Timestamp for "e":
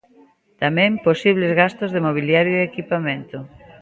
2.57-2.67